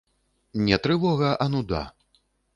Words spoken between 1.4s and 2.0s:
а нуда.